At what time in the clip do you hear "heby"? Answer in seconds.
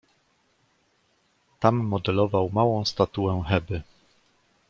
3.47-3.81